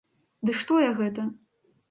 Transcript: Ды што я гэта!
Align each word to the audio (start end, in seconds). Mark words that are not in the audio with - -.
Ды 0.49 0.55
што 0.61 0.79
я 0.85 0.89
гэта! 1.03 1.27